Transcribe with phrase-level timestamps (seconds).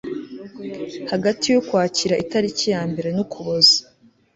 [1.11, 3.79] hagati y'ukwakira itariki ya mbere n'ukuboza